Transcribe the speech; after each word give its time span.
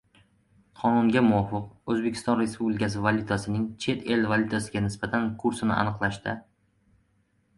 Qonunga 0.83 1.21
muvofiq, 1.25 1.65
O‘zbekiston 1.95 2.39
Respublikasi 2.39 3.03
valyutasining 3.03 3.67
chet 3.85 4.09
el 4.15 4.25
valyutasiga 4.31 4.83
nisbatan 4.87 5.27
kursini 5.43 5.75
aniqlashda 5.83 6.33
f 6.41 6.41